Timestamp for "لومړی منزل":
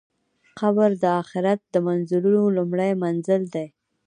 2.57-3.41